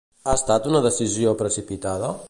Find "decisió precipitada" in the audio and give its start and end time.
0.87-2.13